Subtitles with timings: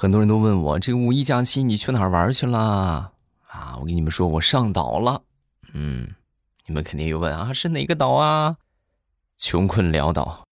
[0.00, 3.12] 很多人都问我，这个五一假期你去哪儿玩去了？
[3.48, 5.20] 啊，我跟你们说，我上岛了。
[5.74, 6.14] 嗯，
[6.66, 8.56] 你们肯定又问啊，是哪个岛啊？
[9.36, 10.42] 穷困潦倒。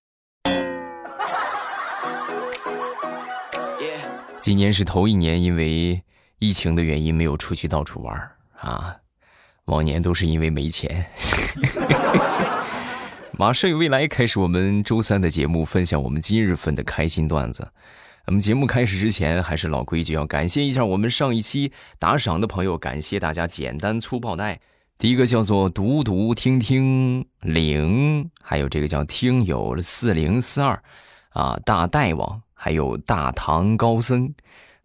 [4.39, 6.03] 今年是头一年，因为
[6.41, 8.31] 疫情的原因没有出去到处玩
[8.61, 8.97] 啊。
[9.65, 11.07] 往年都是因为没钱。
[13.33, 17.73] 马上有未来，开始我们周三的节目，分享我们今日份的开心段子。
[18.31, 24.59] 那么节目开始之前，还是老规矩，要感谢一下我们上一期打赏的朋友，感谢大家简单粗暴的。
[24.99, 30.83] 第一个叫做读读听听零，还有这个叫听友四零四二，
[31.31, 34.35] 啊，大大王，还有大唐高僧，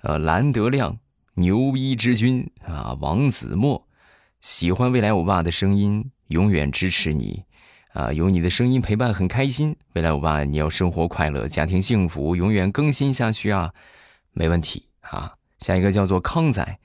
[0.03, 0.97] 呃，蓝德亮，
[1.33, 3.85] 牛逼之君啊，王子墨，
[4.39, 7.43] 喜欢未来欧巴的声音，永远支持你。
[7.93, 9.75] 啊，有你的声音陪伴很开心。
[9.93, 13.71] 未来我爸，你要生活快乐，家庭幸福，永远更新下去啊，
[14.31, 15.33] 没问题啊。
[15.59, 16.79] 下一个叫做康仔，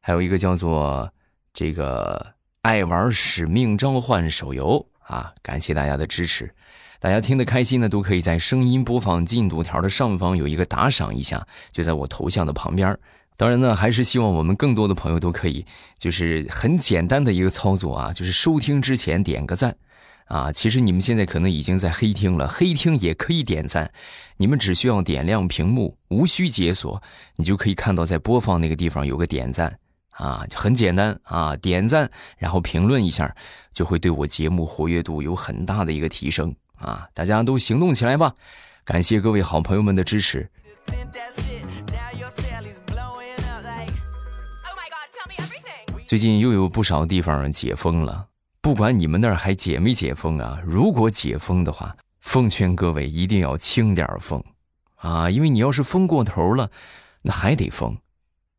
[0.00, 1.12] 还有一个叫做
[1.52, 6.54] 这个爱玩使命召唤手游啊，感谢大家的支持。
[6.98, 12.98] 大家听得开心呢，都可以在声音播放进度条的上方有一个打赏一下，就在我头像的旁边。
[13.36, 15.66] 当然呢，还是希望我们更多的朋友都可以，
[15.98, 19.76] 就是很简单的一个操作啊，就是收听之前点个赞。
[20.26, 23.92] 啊，其实你们现在可能已经在黑听了，黑听也可以点赞。
[24.38, 27.02] 你们只需要点亮屏幕，无需解锁，
[27.36, 29.78] 你就可以看到在播放那个地方有个点赞
[30.10, 33.34] 啊，很简单啊，点赞然后评论一下，
[33.72, 37.08] 就会对我节目活跃度有很大的一个提升啊！
[37.14, 38.34] 大家都行动起来吧！
[38.84, 40.50] 感谢各位好朋友们的支持。
[46.06, 48.26] 最近又有不少地方解封了。
[48.64, 54.42] 不管你们那儿还解没解封啊，如果解封的话，奉劝各位一定要轻点封，
[54.96, 56.70] 啊，因为你要是封过头了，
[57.20, 57.98] 那还得封；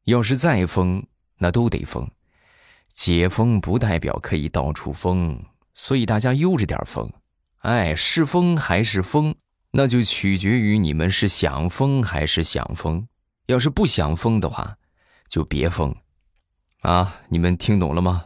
[0.03, 1.03] 要是再封，
[1.39, 2.07] 那都得封。
[2.93, 7.11] 解封不代表可以到处封，所以大家悠着点封。
[7.61, 9.33] 哎，是封还是封，
[9.71, 13.07] 那就取决于你们是想封还是想封。
[13.47, 14.77] 要是不想封的话，
[15.27, 15.95] 就别封。
[16.81, 18.25] 啊，你们听懂了吗？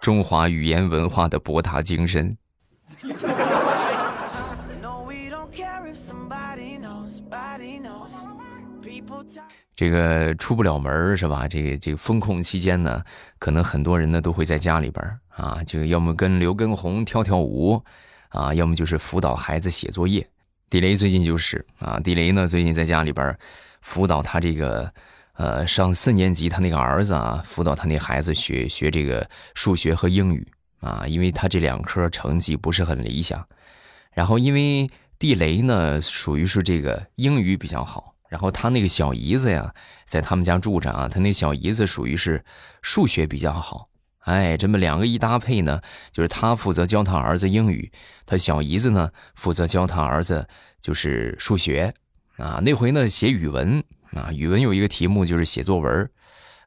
[0.00, 2.36] 中华语言文化的博大精深。
[9.74, 11.46] 这个出不了门是吧？
[11.46, 13.02] 这个这个封控期间呢，
[13.38, 17.82] 可能很多人呢都会在家里边啊，这个要么跟刘畊宏跳跳舞
[18.30, 20.26] 啊，要么就是辅导孩子写作业。
[20.70, 23.36] 地雷最近就是啊，地雷呢最近在家里边
[23.80, 24.92] 辅导他这个。
[25.38, 30.44] 呃，上四年级，他那个儿子啊，辅导他那孩子学学这个数学和英语
[30.80, 33.46] 啊，因为他这两科成绩不是很理想。
[34.12, 39.72] 然后因为地雷呢，属于是这个英语比较好，然后他那个小姨子呀，
[40.06, 42.44] 在他们家住着啊，他那小姨子属于是
[42.82, 43.88] 数学比较好。
[44.24, 47.92] 哎，这么两个一搭配呢，就是他负责教他儿子英语，
[48.26, 50.48] 他小姨子呢负责教他儿子
[50.80, 51.94] 就是数学
[52.38, 52.60] 啊。
[52.64, 53.84] 那回呢写语文。
[54.12, 56.10] 啊，语文有一个题目就是写作文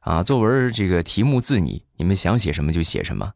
[0.00, 3.32] 啊，作文这个题目自拟，你们想写什么就写什么。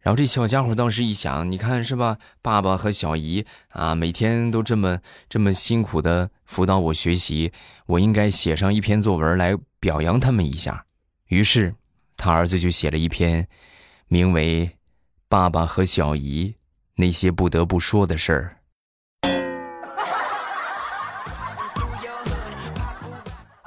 [0.00, 4.98] 然后这小家伙当时一想，你看是吧，爸爸和小姨啊，每天都这么
[5.28, 7.52] 这么辛苦的辅导我学习，
[7.86, 10.86] 我应该写上一篇作文来表扬他们一下。
[11.28, 11.74] 于是
[12.16, 13.46] 他儿子就写了一篇，
[14.08, 14.66] 名为
[15.28, 16.56] 《爸爸和小姨
[16.96, 18.56] 那些不得不说的事儿》。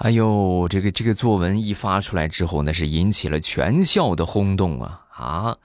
[0.06, 5.04] 哎呦，这个这个作文一发出来之后，那是引起了全校的轰动啊！
[5.10, 5.58] 啊，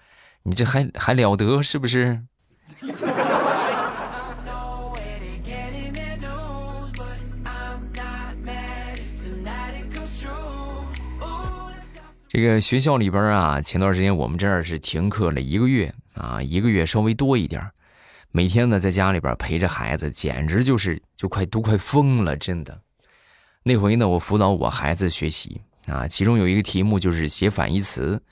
[0.44, 2.22] 你这还还了得，是不是？
[12.30, 17.62] 这个学校里边啊，前段时间我们这儿是停课了一个月啊，一个月稍微多一点
[18.30, 22.80] 每天呢在家里边陪着孩子，简直就是就快都快疯了，真的。
[23.62, 28.22] 那回呢，我辅导我孩子学习啊，其中有一个题目就是写反义词，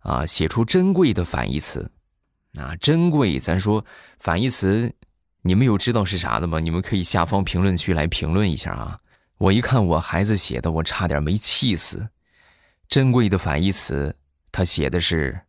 [0.00, 1.90] 啊，写出珍贵的反义词，
[2.54, 3.84] 啊，珍贵，咱说
[4.18, 4.94] 反义词，
[5.42, 6.60] 你们有知道是啥的吗？
[6.60, 9.00] 你们可以下方评论区来评论一下啊。
[9.38, 12.10] 我一看我孩子写的，我差点没气死。
[12.88, 14.16] 珍贵的反义词，
[14.50, 15.40] 他写的是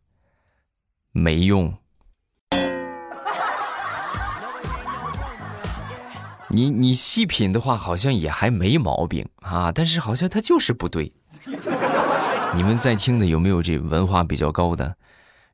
[1.12, 1.76] 没用。
[6.52, 11.12] 你你细品的话，好像也还没毛病啊，但是好像它就是不对。
[12.54, 14.96] 你们在听的有没有这文化比较高的？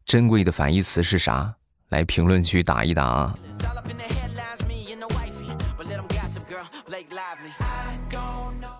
[0.06, 1.54] 珍贵的反义词是啥？
[1.90, 3.38] 来评论区打一打啊！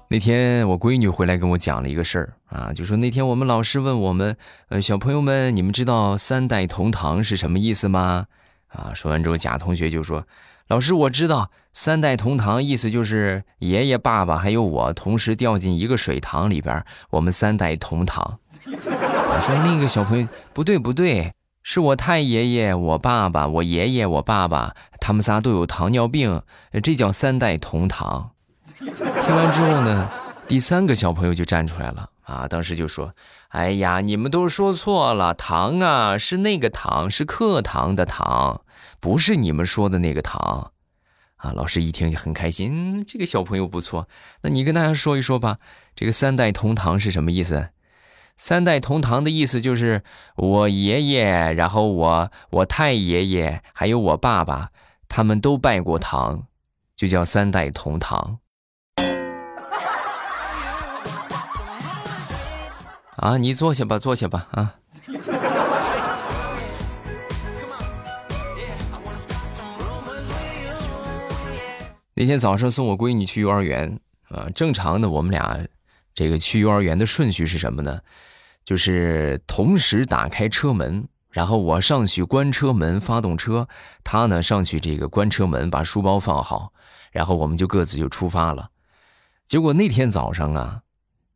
[0.08, 4.36] 那天我闺女回来跟我讲了一个事儿啊，就说那天我们老师问我们，
[4.68, 8.26] 呃，小朋友们，你们知道三代同堂是什么意思吗？
[8.68, 10.26] 啊，说完之后，贾同学就说
[10.68, 18.40] ：“老师，我知道三代同堂意思就是爷爷、爸爸还有我同时掉进一个水塘里边，我们三代同堂。
[18.66, 21.32] ”我说那个小朋友不对不对，
[21.62, 26.42] 是我太爷爷、我爸爸、我爷爷、我爸爸，他们仨都有糖尿病，
[26.82, 28.30] 这叫三代同堂。
[28.76, 30.10] 听完之后呢，
[30.48, 32.48] 第三个小朋友就站出来了啊！
[32.48, 33.12] 当时就说
[33.50, 38.62] ：“哎呀，你们都说错了，糖啊是那个糖，是课堂的糖，
[39.00, 40.72] 不是你们说的那个糖。”
[41.36, 41.52] 啊！
[41.52, 44.08] 老师一听就很开心，这个小朋友不错。
[44.40, 45.58] 那你跟大家说一说吧，
[45.94, 47.68] 这个三代同堂是什么意思？
[48.38, 50.02] 三代同堂的意思就是
[50.36, 54.70] 我爷爷，然后我我太爷爷，还有我爸爸，
[55.08, 56.46] 他们都拜过堂，
[56.96, 58.38] 就叫三代同堂。
[63.16, 64.76] 啊，你坐下吧，坐下吧，啊。
[72.16, 75.66] 那天早上送我闺女去幼儿园，啊，正常的我们俩
[76.14, 78.00] 这个去幼儿园的顺序是什么呢？
[78.64, 83.68] 就是同时打开车门，然后我上去关车门、发动车，
[84.02, 86.72] 她呢上去这个关车门，把书包放好，
[87.12, 88.70] 然后我们就各自就出发了。
[89.46, 90.80] 结果那天早上啊，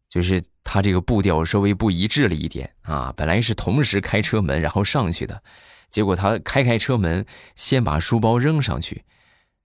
[0.09, 0.43] 就是。
[0.63, 5.43] 他这个步调稍微不一致了一点啊，本来是同时开车门然后上去的，
[5.89, 9.03] 结果他开开车门，先把书包扔上去，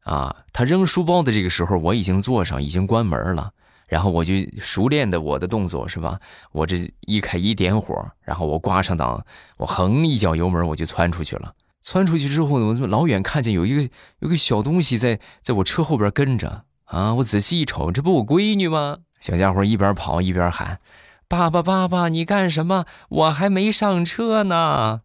[0.06, 3.52] 啊，他扔书包的这个时候我已经坐上，已经关门了，
[3.88, 6.20] 然后我就熟练的我的动作是吧？
[6.52, 9.26] 我这一开一点火，然后我挂上档，
[9.58, 11.54] 我横一脚油门我就窜出去了。
[11.82, 19.00] 窜出去之后呢，我怎么老远看见有一个有个小东西在在我车后边跟着啊，我仔细一瞅，这不我闺女吗？
[19.20, 20.80] 小家伙一边跑一边喊
[21.28, 22.86] ：“爸爸，爸爸，你干什么？
[23.10, 25.02] 我还没上车呢。”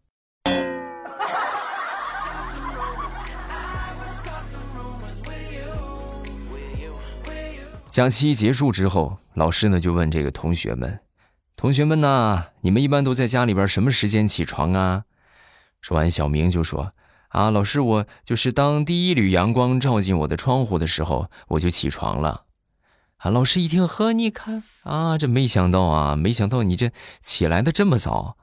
[7.90, 11.00] 假期结束之后，老师呢就问这个同学们
[11.56, 15.06] ：“同学们呐，你们一般都在家里边什么时间起床啊？”
[15.82, 16.92] 说完，小明就说
[17.30, 22.44] ：“啊，老师，我就是当第一缕阳光照进我的窗户的时候，我就起床了。”
[23.18, 23.30] 啊！
[23.30, 28.36] 老师一听，呵，你看啊，这没想到啊，没想到你这起来的这么早，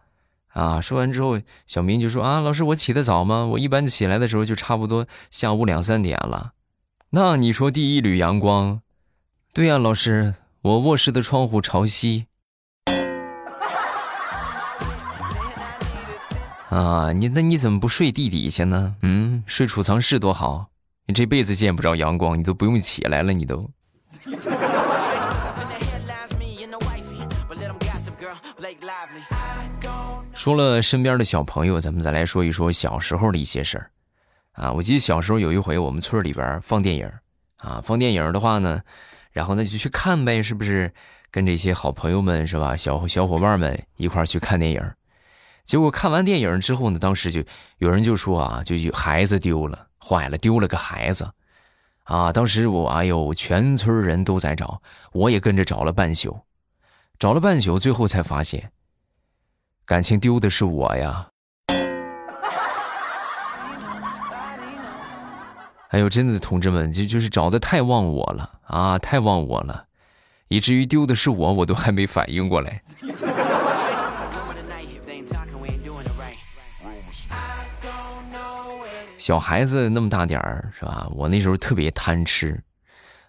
[0.49, 0.81] 啊！
[0.81, 3.45] 说完之后，小明就说：“啊，老师，我起得早吗？
[3.45, 6.51] 我一般起来的时候就差不多下午两三点了。”
[7.11, 8.81] 那你说第一缕阳光，
[9.57, 12.27] 对呀，老师，我卧室的窗户朝西。
[16.69, 18.95] 啊，你那你怎么不睡地底下呢？
[19.01, 20.68] 嗯，睡储藏室多好，
[21.07, 23.68] 你这辈子见不着阳光，你都不用起来了，你都。
[30.36, 33.89] 说了身边的小朋友，咱们再来说一说小时候的一些事儿。
[34.51, 37.12] 啊，我记得小时候有一回，我们村里边放电影
[37.56, 38.83] 啊，放电影的话呢，
[39.38, 40.92] 然后那就去看呗，是不是？
[41.30, 42.75] 跟这些好朋友们是吧？
[42.75, 44.81] 小小伙伴们一块去看电影。
[45.63, 47.44] 结果看完电影之后呢，当时就
[47.78, 51.30] 有人就说啊，就有孩子丢了，坏了，丢了个孩子。
[52.06, 52.31] 啊！
[52.31, 56.40] 当时我哎呦，全村人都在找，我也跟着找了半宿，
[57.19, 58.71] 找了半宿，最后才发现，
[59.85, 61.30] 感情丢的是我呀！
[65.89, 69.85] 哎呦，真的，同志们，就就是找的太忘我了啊，太忘我了，
[70.49, 72.81] 以至于丢的是我，我都还没反应过来。
[79.17, 81.07] 小孩子那么大点儿是吧？
[81.11, 82.63] 我那时候特别贪吃，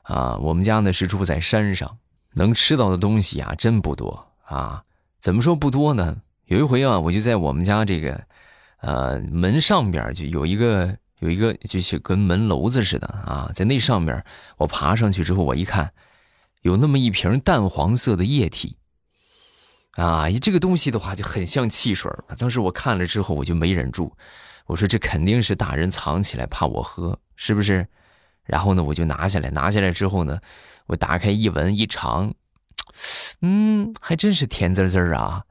[0.02, 1.98] 啊，我们家呢是住在山上，
[2.34, 4.82] 能吃到的东西啊真不多啊。
[5.18, 6.16] 怎么说不多呢？
[6.46, 8.20] 有一回啊，我就在我们家这个，
[8.80, 14.24] 呃，门上边就有一个有一个，就是跟门楼子似的啊，在那上面，
[14.56, 15.92] 我爬上去之后，我一看，
[16.62, 18.76] 有那么一瓶淡黄色的液体，
[19.92, 24.16] 啊，这个东西的话就很像汽水当时我看了之后，我就没忍住。
[24.66, 27.86] 我说这肯定是大人藏起来，怕我喝，是不是？
[28.44, 30.38] 然后呢，我就拿下来，拿下来之后呢，
[30.86, 32.32] 我打开一闻一尝，
[33.40, 35.42] 嗯，还真是甜滋滋啊。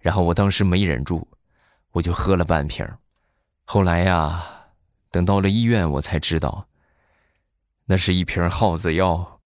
[0.00, 1.28] 然后我当时没忍住，
[1.92, 2.86] 我就喝了半瓶。
[3.64, 4.42] 后来呀，
[5.12, 6.66] 等到了医院，我才知道，
[7.84, 9.38] 那是一瓶耗子药。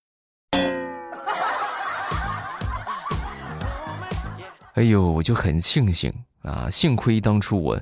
[4.73, 7.79] 哎呦，我就很庆幸啊，幸亏当初我。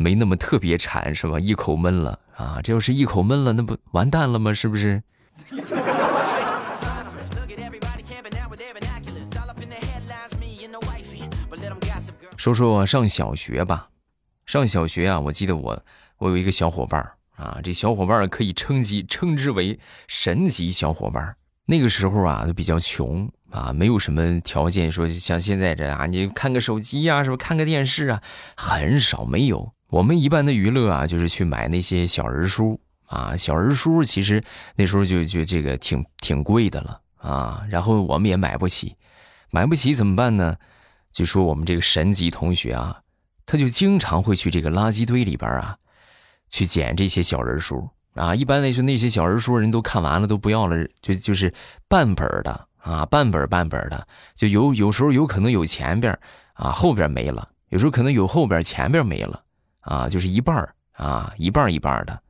[0.00, 1.40] 没那么特别馋是吧？
[1.40, 2.60] 一口闷了啊！
[2.62, 4.54] 这要是一口闷了，那不完蛋了吗？
[4.54, 5.02] 是不是？
[12.36, 13.88] 说说上小学吧，
[14.46, 15.82] 上小学啊，我记得我
[16.18, 19.78] 我有一个小伙伴儿啊，这小伙伴可以称级称之为
[20.08, 21.36] 神级小伙伴。
[21.64, 28.22] 那个时候啊，都比较穷啊，没有什么条件说像现在这啊，你看个手机呀，是不看个电视啊，
[28.56, 29.72] 很少没有。
[29.90, 34.42] 我们一般的娱乐啊，就是去买那些小人书啊，小人书其实
[34.76, 38.96] 那时候就就这个挺挺贵的了啊，然后我们也买不起，
[39.50, 40.56] 买不起怎么办呢？
[41.12, 43.00] 就说我们这个神级同学啊，
[43.44, 45.76] 他就经常会去这个垃圾堆里边啊，
[46.48, 48.34] 去捡这些小人书啊。
[48.34, 51.52] 一般来说，那些小人书人都看完了，都不要了，就就是
[51.88, 56.18] 半本的啊，半本半本的，就有有时候有可能有前边
[56.54, 59.42] 啊，后边没了；有时候可能有后边前边没了
[59.80, 62.20] 啊，就是一半啊，一半一半的。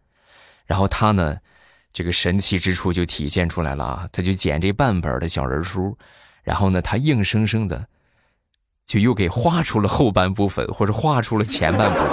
[0.67, 1.37] 然后他呢，
[1.93, 5.97] 这个神奇之处就体现出来了啊，他就捡这半本的小人书，
[6.43, 7.87] 然后呢，他硬生生的。
[8.87, 12.09] 就又给画出了后半部分，或者画出了前半部分，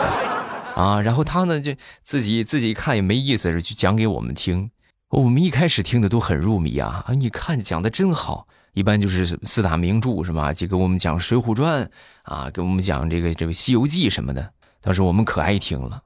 [0.75, 4.69] 啊，然后他呢就自己自己看也没意思，就讲给我们听。
[5.09, 8.47] 我们一开始听的都很入迷啊，啊，你看讲的真好。
[8.73, 10.51] 一般就是四大名著是吧？
[10.51, 11.85] 就给我们讲《水浒传》
[12.23, 14.51] 啊，给我们讲这个这个《西游记》什么的。
[14.81, 16.03] 当时我们可爱听了。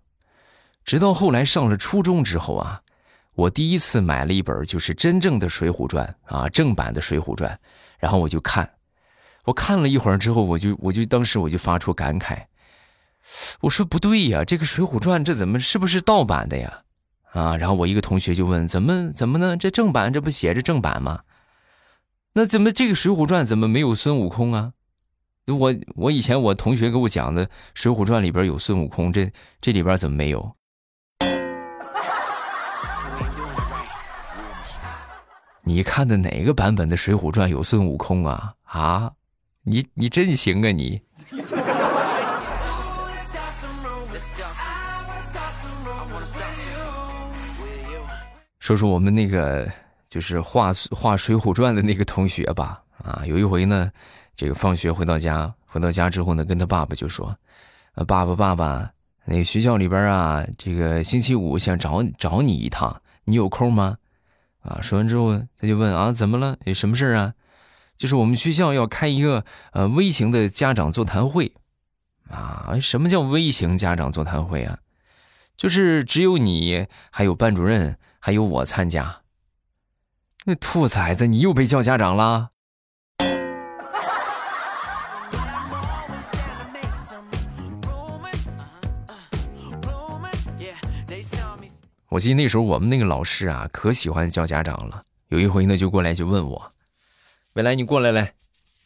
[0.85, 2.81] 直到后来上了初中之后啊，
[3.33, 7.51] 我第一次买了一本就是真正的《水浒传》啊，正版的《水浒传》，
[7.97, 8.69] 然后我就看。
[9.45, 12.37] 我看了一会儿之后，我就我就当时我就发出感慨，
[13.61, 16.81] 我说不对呀，这个《水浒传》这怎么是不是盗版的呀？
[17.33, 19.55] 啊，然后我一个同学就问，怎么怎么呢？
[19.55, 21.21] 这正版这不写着正版吗？
[22.33, 24.73] 那怎么这个《水浒传》怎么没有孙悟空啊？
[25.47, 30.55] 我我以前我同学给我讲的《水浒传》里边有孙悟空，这这里边怎么没有？
[35.63, 38.53] 你看的哪个版本的《水浒传》有孙悟空啊？
[38.63, 39.11] 啊？
[39.63, 40.71] 你你真行啊！
[40.71, 41.01] 你
[48.69, 49.67] 说说我们那个
[50.07, 52.83] 就是画画《水浒传》的那个同学吧。
[52.99, 53.91] 啊，有一回呢，
[54.35, 57.35] 这个放学回到家，回到家之后呢，跟他爸爸就说
[58.07, 58.91] ：“爸爸爸爸，
[59.25, 63.97] 那个学校里边啊，这个星期五想找找你一趟，你有空吗？”
[64.61, 66.55] 啊，说完之后他就问：“啊，怎么了？
[66.65, 67.33] 有什么事啊？”
[67.97, 71.53] 就是我们学校要开一个呃微型的家长座谈会，
[72.29, 74.77] 啊，什么叫微型家长座谈会啊？
[75.57, 79.21] 就是只有你，还有班主任，还有我参加。
[80.45, 82.49] 那兔崽子，你又被叫家长啦？
[92.09, 95.03] 我记得那时候我们那个老师啊，可喜欢叫家长了。
[95.27, 96.71] 有一回呢，就过来就问我。
[97.53, 98.33] 未来，你过来来，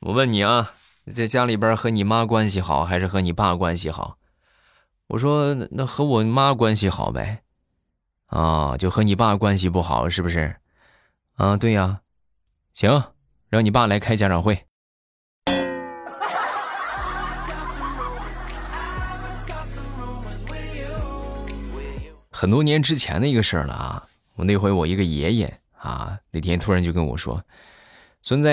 [0.01, 0.73] 我问你啊，
[1.07, 4.17] 在家里边和你妈关系好还是和你爸关系好？
[5.07, 7.42] 我说那和我妈关系好呗，
[8.33, 10.55] 啊，就和你爸关系不好是不是？
[11.35, 12.01] 啊，对呀，
[12.73, 13.03] 行，
[13.47, 14.65] 让你爸来开家长会。
[22.31, 27.39] 很多年之前的一个事儿了啊，我那回我一个爷爷啊，那天突然就跟我说。
[28.23, 28.49] 孙子，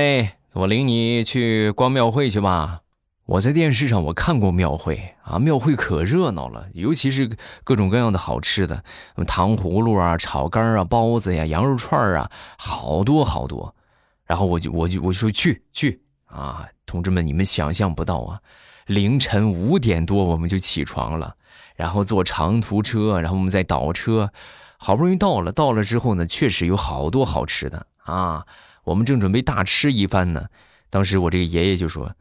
[0.53, 2.83] 我领你去逛庙会去吧。
[3.31, 7.31] 我在电视上我看过庙会啊，庙会可热闹了，尤其是
[7.63, 8.83] 各种各样的好吃的，
[9.25, 13.77] 糖葫芦啊、炒肝啊、包子呀、羊肉串啊，好多好多。
[14.25, 18.41] 然后我就我就我说去去啊，同志们，你们想象不到啊，
[18.87, 21.37] 凌晨五点多我们就起床了，
[21.77, 24.33] 然后坐长途车，然后我们再倒车，
[24.77, 25.53] 好不容易到了。
[25.53, 28.45] 到了之后呢，确实有好多好吃的啊。
[28.83, 30.47] 我们正准备大吃一番呢，
[30.91, 32.13] 当时我这个爷爷就说：“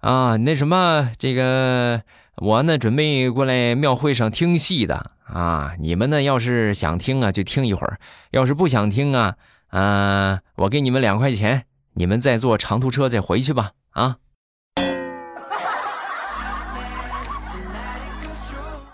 [0.00, 2.02] 啊，那什么，这个
[2.36, 7.98] 我呢准备过来庙会上听戏的啊，你们呢要是想听啊就听一会儿，
[8.30, 9.34] 要是不想听啊，
[9.68, 11.64] 啊，我给你们两块钱，
[11.94, 14.18] 你们再坐长途车再回去吧。”啊，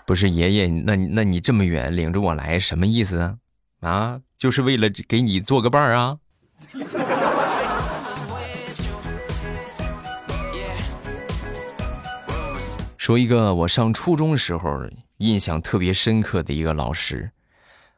[0.07, 3.35] 不是爷爷，那那你这么远领着我来什么意思啊？
[3.81, 6.17] 啊，就是为了给你做个伴儿啊？
[13.05, 14.67] 说一个我上初中时候
[15.17, 17.29] 印象特别深刻的一个老师，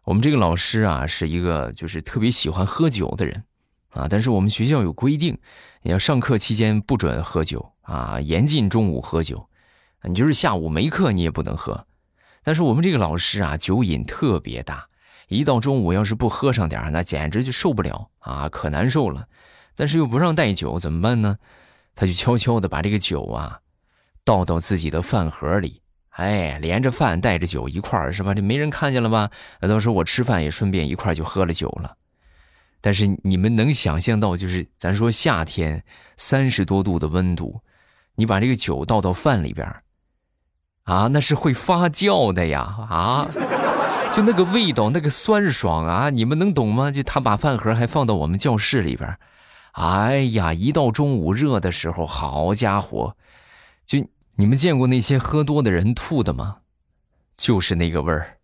[0.04, 3.46] 我们这个老师啊是一个就是特别喜欢喝酒的人
[3.92, 5.40] 啊，但是我们学校有规定，
[5.82, 9.48] 你要上课期间不准喝酒啊，严禁中午喝酒，
[10.04, 11.88] 你就是下午没课你也不能喝。
[12.44, 14.90] 但是我们这个老师啊酒瘾特别大，
[15.30, 19.26] 一到中午要是不喝上点那简直就受不了啊，可难受了。
[19.74, 21.38] 但是又不让带酒，怎么办呢？
[21.96, 23.62] 他就悄悄的把这个酒啊
[24.28, 28.34] 倒到自己的饭盒里，哎，连着饭带着酒一块儿，是吧？
[28.34, 29.32] 这没人看见了吧？
[29.62, 31.96] 那到时候我吃饭也顺便一块就喝了酒了。
[32.82, 35.82] 但是你们能想象到，就是咱说夏天
[36.18, 37.62] 三十多度的温度，
[38.16, 39.66] 你把这个酒倒到饭里边
[40.84, 43.30] 啊，那是会发酵的呀，啊，
[44.14, 46.92] 就那个味道，那个酸爽啊，你们能懂吗？
[46.92, 49.18] 就他把饭盒还放到我们教室里边，
[49.72, 53.16] 哎呀，一到中午热的时候，好家伙，
[54.39, 56.58] 你们见过那些喝多的人吐的吗？
[57.36, 58.38] 就是那个味儿。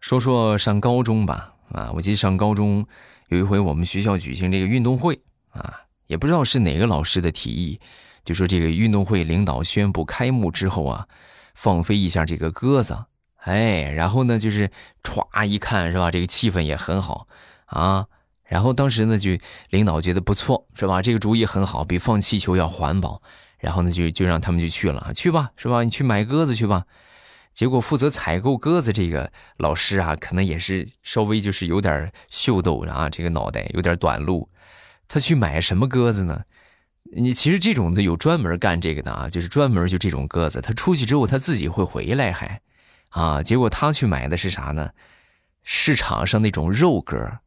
[0.00, 2.84] 说说上高中吧，啊，我记得上高中
[3.28, 7.80] 有一回我们学校举行这个运动会，啊，也不知道是哪个老师的提议，
[8.24, 11.06] 就说这个运动会领导宣布开幕之后啊，
[11.54, 13.04] 放飞一下这个鸽子，
[13.36, 14.68] 哎，然后呢就是
[15.04, 17.28] 歘一看是吧，这个气氛也很好
[17.66, 18.06] 啊，
[18.46, 19.30] 然后当时呢就
[19.70, 23.20] 领导觉得不错是吧，这个主意很好，比放气球要环保，
[23.58, 26.84] 然后呢就就让他们就去了，去吧是吧，你去买鸽子去吧。
[27.52, 34.48] 结果负责采购鸽子这个老师啊，可能也是稍微就是有点秀逗啊，这个脑袋有点短路。
[35.08, 36.42] 他去买什么鸽子呢？
[37.16, 42.60] 你其实这种的有专门干这个的啊，就是专门就这种鸽子，他出去之后他自己会回来还
[43.08, 43.42] 啊。
[43.42, 44.90] 结果他去买的是啥呢？
[45.62, 47.38] 市场上那种肉鸽，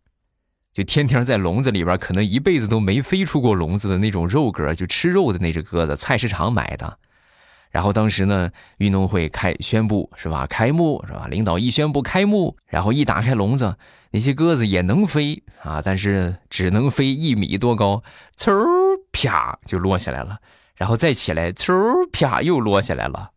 [0.80, 6.98] 就天天在笼子里边，可能一辈子都没飞出过笼子的那种肉鸽，就吃肉的那只鸽子，菜市场买的。
[7.70, 10.48] 然后当时呢，运动会开宣布是吧？
[10.48, 11.28] 开幕是吧？
[11.30, 13.76] 领导一宣布开幕，然后一打开笼子，
[14.12, 18.02] 那些鸽子也能飞啊，但是只能飞一米多高，
[18.38, 18.54] 嗖
[19.12, 20.38] 啪就落下来了，
[20.76, 23.32] 然后再起来，嗖啪又落下来了。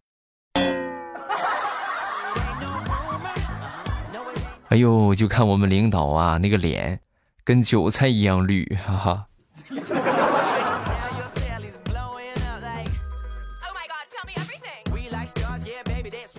[4.68, 7.00] 哎呦，就看我们领导啊，那个脸
[7.44, 9.26] 跟韭菜一样绿，哈哈。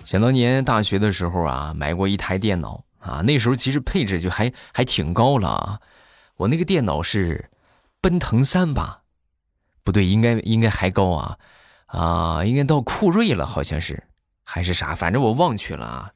[0.04, 5.80] 想当年大学的时候啊，买过一台电脑啊，那时候其实配置就还还挺高了啊。
[6.36, 7.50] 我那个电脑是
[8.00, 9.00] 奔腾三吧？
[9.82, 11.36] 不对，应该应该还高啊
[11.86, 14.04] 啊，应该到酷睿了，好像是
[14.44, 16.10] 还是啥，反正我忘去了啊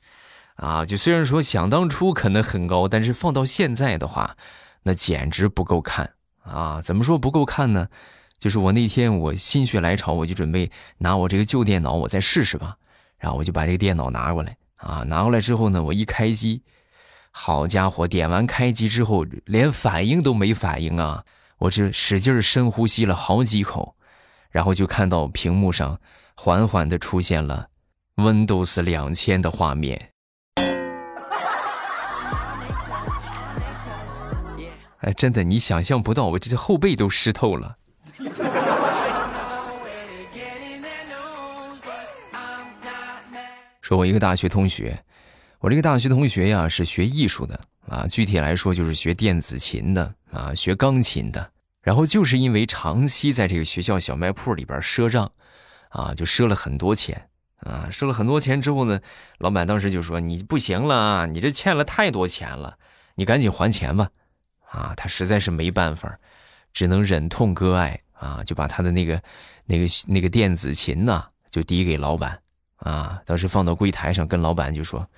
[0.56, 0.84] 啊。
[0.84, 4.36] 就虽然说想当初可能很高，但是放到现在的话，
[4.88, 6.80] 那简直不够看啊。
[6.80, 7.88] 怎么说不够看呢？
[8.38, 12.76] 就是我那天我心血来潮，我就准备拿我这个旧电脑，我再试试吧。
[13.18, 16.62] 然后我就把这个电脑拿过来啊，拿过来之后呢，我一开机，
[17.32, 21.24] 好家伙，点完开机之后连反应都没反应啊！
[21.58, 23.96] 我这使劲深呼吸了好几口，
[24.50, 26.00] 然后就看到屏幕上
[26.36, 27.68] 缓缓的出现了
[28.14, 30.12] Windows 两千的画面。
[34.98, 37.76] 哎，真的，你想象不到，我这后背都湿透了。
[43.80, 45.02] 说，我一个大学同学，
[45.60, 47.58] 我这个大学同学呀是学艺术的
[47.88, 51.50] 啊，具体来说就是学电子琴的啊，学钢琴的。
[51.80, 55.30] 然后就是因为长期在这个学校小卖铺里边赊账，
[55.90, 57.30] 啊，就赊了很多钱
[57.60, 59.00] 啊，赊了很多钱之后呢，
[59.38, 62.76] 老板当时就说：“你不行了啊，你这欠了太多钱了，
[63.14, 64.10] 你赶紧还钱吧。”
[64.70, 66.18] 啊，他实在是没办法，
[66.72, 69.22] 只能忍痛割爱啊，就把他的那个
[69.66, 72.40] 那个那个电子琴呐，就递给老板。
[72.78, 73.20] 啊！
[73.26, 75.08] 当时放到柜台上，跟老板就说：“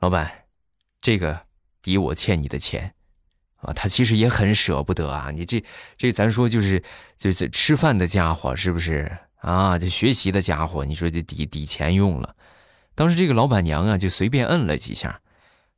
[0.00, 0.30] 老板，
[1.02, 1.38] 这个
[1.82, 2.94] 抵我欠你的钱。”
[3.60, 5.30] 啊，他其实也很舍不得啊。
[5.30, 5.62] 你这
[5.98, 6.82] 这，咱说就是
[7.18, 9.78] 就是吃饭的家伙，是不是啊？
[9.78, 12.34] 这学习的家伙，你说这抵抵钱用了。
[12.94, 15.20] 当时这个老板娘啊，就随便摁了几下，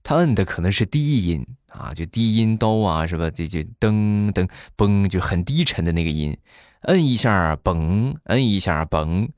[0.02, 3.30] 他摁的可能是低音啊，就低音刀啊，是吧？
[3.30, 6.36] 就就噔噔嘣，就很低沉的那个音，
[6.82, 9.28] 摁一下嘣，摁一下嘣。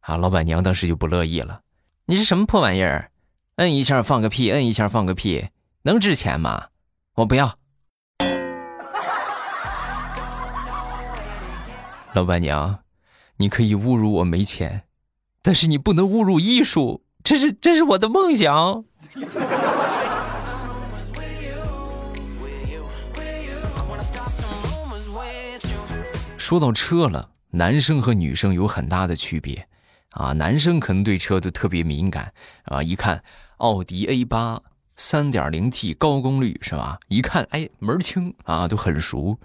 [0.00, 0.16] 啊！
[0.16, 1.60] 老板娘当时就不乐意了，
[2.06, 3.12] 你是什么破玩意儿？
[3.56, 5.48] 摁一下放个屁，摁一下放个屁，
[5.82, 6.68] 能值钱吗？
[7.16, 7.54] 我不要。
[12.14, 12.80] 老板娘，
[13.36, 14.84] 你可以侮辱我没钱，
[15.42, 18.84] 但是你不能侮辱艺术，这是这是我的梦想。
[26.36, 29.68] 说到车了，男生和女生有很大的区别。
[30.10, 32.32] 啊，男生可能对车都特别敏感
[32.64, 32.82] 啊！
[32.82, 33.22] 一看
[33.58, 34.60] 奥迪 A 八
[34.96, 36.98] 三点零 T 高功率是吧？
[37.06, 39.38] 一看哎门清啊，都很熟。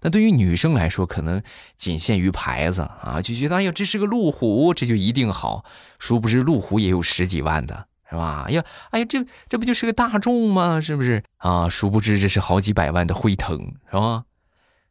[0.00, 1.42] 那对于女生来说，可能
[1.76, 5.64] 仅限于牌子啊，就觉得哎呀，这是个路虎，这就一定好。
[5.98, 8.44] 殊不知路虎也有十几万的，是吧？
[8.46, 10.80] 哎呀，哎呀，这这不就是个大众吗？
[10.80, 11.68] 是不是啊？
[11.68, 13.58] 殊不知这是好几百万的辉腾，
[13.90, 14.22] 是吧？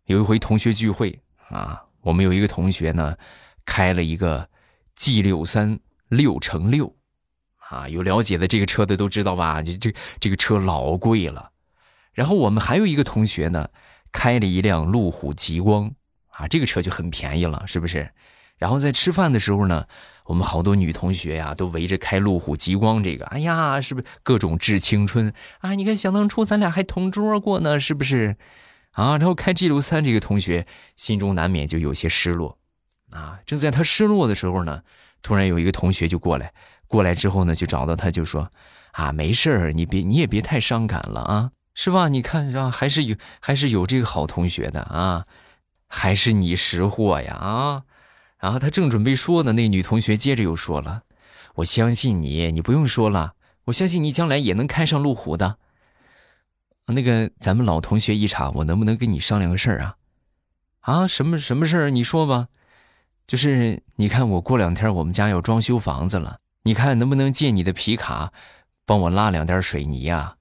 [0.08, 3.16] 有一回同学聚会啊，我们有一个同学呢，
[3.66, 4.50] 开了一个
[4.96, 6.94] G 六三六乘六，
[7.70, 9.64] 啊，有了解的这个车的都知道吧？
[9.64, 11.52] 这这这个车老贵了。
[12.12, 13.70] 然后我们还有一个同学呢。
[14.12, 15.92] 开了一辆路虎极光，
[16.30, 18.12] 啊，这个车就很便宜了，是不是？
[18.58, 19.86] 然后在吃饭的时候呢，
[20.26, 25.76] 我们好多女同学呀，都围着开路虎极光这个，哎呀，是不是各种致青春啊？
[25.76, 28.36] 你看想当初咱俩还同桌过呢，是不是？
[28.94, 30.66] 啊，然后开 G 六三这个同学
[30.96, 32.58] 心中难免就有些失落，
[33.12, 34.82] 啊，正在他失落的时候呢，
[35.22, 36.52] 突然有一个同学就过来，
[36.88, 38.52] 过来之后呢，就找到他就说，
[38.94, 41.52] 啊，没事儿，你别你也别太伤感了啊。
[41.78, 42.08] 是吧？
[42.10, 42.72] 你看，是吧？
[42.72, 45.28] 还是有，还是有这个好同学的啊，
[45.88, 47.84] 还是你识货呀啊！
[48.40, 51.04] 然后他正准备说呢，那女同学接着又说了
[51.54, 53.36] ：“我相信你，你不用说了，
[53.66, 55.58] 我相信你将来也能开上路虎的。”
[56.90, 59.98] 那个咱们老同学一场，我能不能跟你商量个事儿啊？
[60.80, 61.90] 啊，什么什么事儿？
[61.92, 62.48] 你说吧。
[63.28, 68.34] 就是你看，我过两天我们家要装修房子了，你看能不能借你的皮卡，
[68.84, 70.37] 帮我拉两袋水泥呀？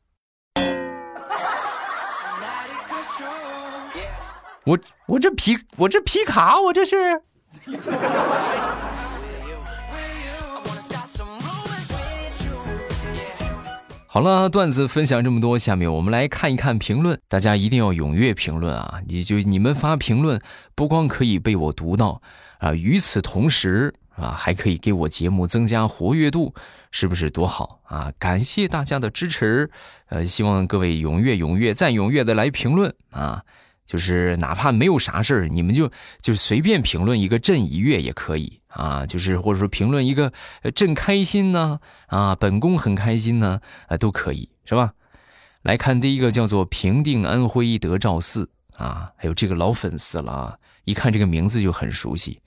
[4.67, 4.77] 我
[5.07, 7.21] 我这皮我这皮卡我这是。
[14.09, 17.17] 好了，段子分享这么多，下面我们来看一看评论。
[17.29, 19.01] 大家一定要踊跃评论啊！
[19.07, 20.41] 你就你们发评论，
[20.75, 22.21] 不光可以被我读到
[22.59, 26.53] 啊，与此同时啊，还可以给我节目增加活跃度，
[26.91, 28.13] 是不是多好啊？
[28.19, 29.71] 感谢大家的支持，
[30.09, 33.45] 呃，希望各位踊跃踊跃再踊跃的来评论啊！
[33.87, 40.33] 就是哪怕没有啥事儿，你们就就随便评论一个朕一月也可以啊，就是或者说评论一个
[40.75, 44.93] 朕开心呢啊，本宫很开心呢啊，都可以是吧？
[45.63, 52.41] 来看第一个叫做平定安徽德兆寺啊，还有这个老粉丝了啊，一看这个名字就很熟悉。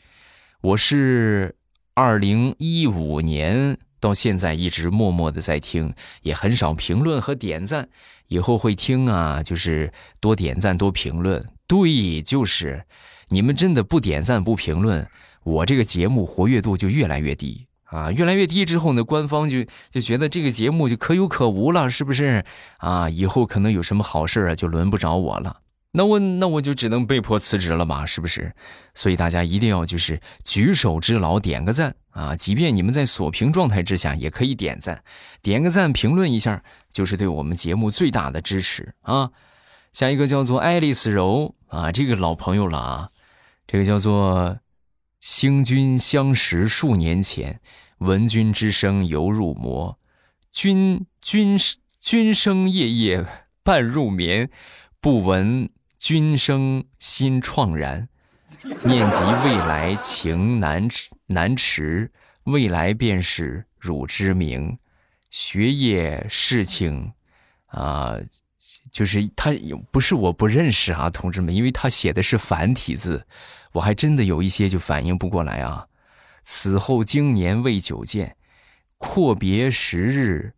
[0.61, 1.55] 我是
[1.93, 7.89] 二零一五年到现在一直默默的在听，也很少评论和点赞。
[8.27, 11.43] 以后会听啊，就是多点赞多评论。
[11.67, 12.85] 对，就是
[13.29, 15.07] 你们真的不点赞不评论，
[15.43, 22.45] 我这个节目活跃度就越来越低啊，越来越低之后呢，官方就就觉得这个节目就可有可无了，是不是
[22.77, 23.09] 啊？
[23.09, 25.61] 以后可能有什么好事啊，就轮不着我了。
[25.91, 28.53] 那我那我就只能被迫辞职了嘛，是不是？
[28.93, 32.35] 所以大家一定要就是举手之劳，点个赞啊！
[32.35, 35.03] 即便你们在锁屏状态之下，也可以点赞，
[35.41, 39.31] 点个赞，评论一下，就是对我们节目最大的支持啊！
[39.91, 43.09] 下一个叫做爱丽丝柔啊，这个老朋友了啊，
[43.67, 44.59] 这个叫做
[45.19, 47.61] 星君相识数年前，
[47.99, 49.97] 闻君之声犹入魔，
[50.51, 51.57] 君君
[51.99, 53.25] 君声夜夜
[53.63, 54.49] 半入眠，
[54.99, 55.69] 不闻。
[56.01, 58.07] 君声心怆然，
[58.85, 62.11] 念及未来情难止难迟，
[62.45, 64.77] 未来便是汝之名。
[65.29, 67.13] 学业事情，
[67.67, 68.17] 啊，
[68.91, 69.51] 就是他
[69.91, 73.27] 不是我不认识啊，同志们，因为他写的是繁体字，
[73.73, 75.87] 我还真的有一些就反应不过来啊。
[76.41, 78.35] 此后经年未久见，
[78.97, 80.53] 阔别时日，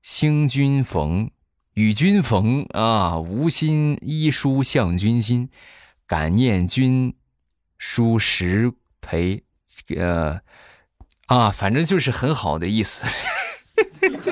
[0.00, 1.30] 星君逢。
[1.72, 5.50] 与君逢啊，无心依书向君心，
[6.06, 7.16] 感念君
[7.78, 9.42] 书时陪，
[9.96, 10.40] 呃，
[11.26, 13.04] 啊，反正就是很好的意思，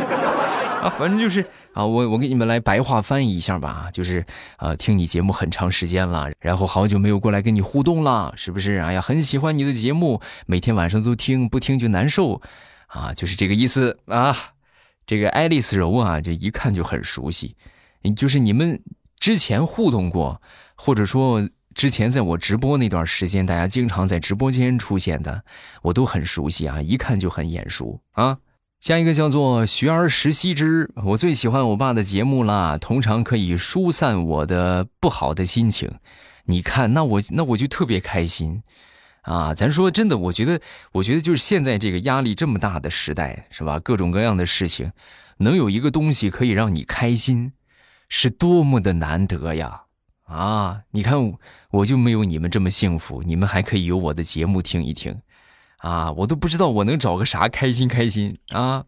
[0.83, 4.25] 啊，反正就是啊，我我给你们来白话翻译一下吧，就是
[4.57, 8.79] 啊，听你节目很长时间了，然后好久没有过来跟你互动了，是不是？
[8.79, 12.41] 哎呀，很喜欢你的节目，每天晚上都听，不听就难受，
[12.89, 14.37] 啊，就是这个意思啊。
[15.05, 17.57] 这个爱丽丝柔啊，就一看就很熟悉，
[18.17, 18.81] 就是你们
[19.19, 20.41] 之前互动过，
[20.77, 25.45] 或者说之前在我直播那段时间，大家经常在直播间出现的，
[25.83, 28.39] 我都很熟悉啊，一看就很眼熟啊。
[28.81, 35.91] 下一个叫做学而时习之，我最喜欢我爸的节目了，通常可以疏散我的不好的心情。
[36.47, 38.63] 你看，那我那我就特别开心。
[39.23, 40.61] 啊，咱说真的，我觉得，
[40.95, 43.79] 我觉得就是现在这个压力这么大的时代，是吧？
[43.79, 44.91] 各种各样的事情，
[45.39, 47.53] 能有一个东西可以让你开心，
[48.09, 49.83] 是多么的难得呀！
[50.25, 51.35] 啊，你看，
[51.71, 55.21] 我就没有你们这么幸福，你们还可以有我的节目听一听，
[55.79, 58.85] 啊，我都不知道我能找个啥开心开心啊！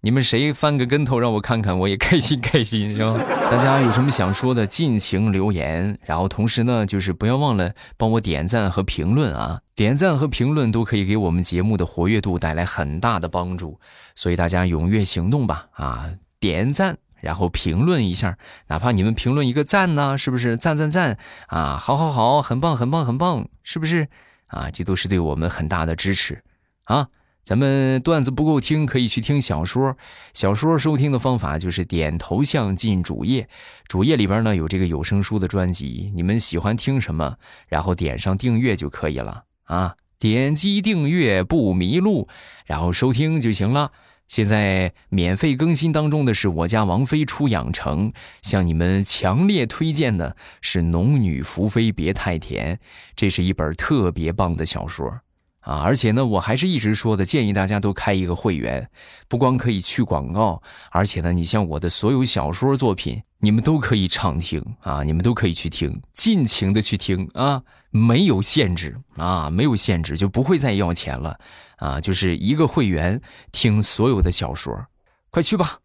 [0.00, 3.14] 你们谁翻个跟头让我看看，我也开心开心，是吧？
[3.50, 5.98] 大家有什么想说的，尽情留言。
[6.06, 9.60] 然后同时呢，就是不要忘了帮我点赞和评论啊！
[9.74, 13.80] 点赞和评论都可以给我们节目的活跃度带来很大的帮助，
[14.14, 15.66] 所以大家踊跃行动吧！
[15.72, 20.56] 啊，点赞，然后评论一下，哪怕你们评论一个赞呢，是不是？
[20.56, 21.76] 赞赞赞啊！
[21.78, 24.08] 好好好，很棒很棒很棒，是不是？
[24.46, 26.42] 啊，这都是对我们很大的支持
[26.84, 27.08] 啊！
[27.44, 29.96] 咱们段子不够听，可以去听小说。
[30.34, 33.48] 小说收听的方法就是点头像进主页，
[33.86, 39.96] 主页里边呢有这个有声书的专辑，你们喜欢听什么，然后点上订阅就可以了啊！
[40.18, 42.28] 点击订阅不迷路，
[42.66, 43.92] 然后收听就行了。
[44.28, 48.12] 现在免费更新当中的是我家王妃出养成，
[48.42, 52.76] 向你们强烈推荐的是《农女福妃别太甜》，
[53.16, 55.20] 这是一本特别棒的小说。
[55.62, 58.88] 啊，而且呢，我还是一直说的，建议大家都开一个会员，
[59.28, 60.62] 不光可以去广告，
[60.92, 71.38] 而且呢，你像我的所有小说作品，你们都可以畅听啊，你们都可以去听，尽情的去听啊，没有限制啊，没有限制，就不会再要钱了
[71.78, 74.86] 啊，就是一个会员听所有的小说，
[75.30, 75.78] 快去吧。